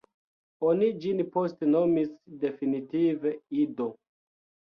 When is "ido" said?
3.67-3.87